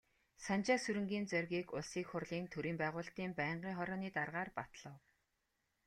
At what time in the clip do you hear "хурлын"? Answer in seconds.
2.09-2.45